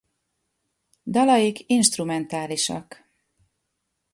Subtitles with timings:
[1.17, 3.07] Dalaik instrumentálisak.